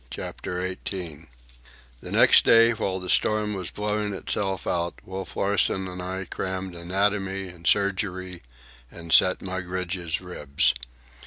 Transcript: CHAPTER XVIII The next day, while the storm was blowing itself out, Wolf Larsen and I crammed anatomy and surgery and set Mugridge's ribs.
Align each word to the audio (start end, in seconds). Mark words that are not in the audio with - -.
CHAPTER 0.09 0.67
XVIII 0.87 1.27
The 2.01 2.11
next 2.11 2.43
day, 2.43 2.71
while 2.71 2.97
the 2.99 3.07
storm 3.07 3.53
was 3.53 3.69
blowing 3.69 4.13
itself 4.15 4.65
out, 4.65 4.95
Wolf 5.05 5.35
Larsen 5.37 5.87
and 5.87 6.01
I 6.01 6.25
crammed 6.25 6.73
anatomy 6.73 7.49
and 7.49 7.67
surgery 7.67 8.41
and 8.89 9.13
set 9.13 9.43
Mugridge's 9.43 10.19
ribs. 10.19 10.73